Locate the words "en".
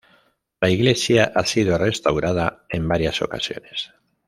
2.71-2.87